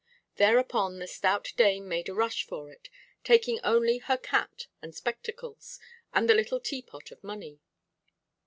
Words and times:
Thereupon 0.37 0.97
the 0.97 1.05
stout 1.05 1.53
dame 1.55 1.87
made 1.87 2.09
a 2.09 2.15
rush 2.15 2.47
for 2.47 2.71
it, 2.71 2.89
taking 3.23 3.59
only 3.63 3.99
her 3.99 4.17
cat 4.17 4.65
and 4.81 4.95
spectacles, 4.95 5.79
and 6.11 6.27
the 6.27 6.33
little 6.33 6.59
teapot 6.59 7.11
of 7.11 7.23
money. 7.23 7.59